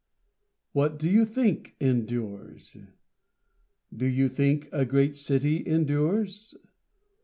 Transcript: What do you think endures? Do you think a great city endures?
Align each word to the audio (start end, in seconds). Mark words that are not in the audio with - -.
What 0.71 0.97
do 0.97 1.07
you 1.07 1.25
think 1.25 1.75
endures? 1.79 2.75
Do 3.95 4.07
you 4.07 4.29
think 4.29 4.67
a 4.71 4.83
great 4.83 5.15
city 5.15 5.61
endures? 5.67 6.57